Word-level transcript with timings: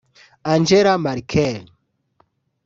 Angela 0.53 0.97
Merkel 0.97 1.61